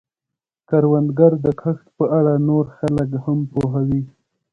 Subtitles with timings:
[0.69, 4.03] کروندګر د کښت په اړه نور خلک هم پوهوي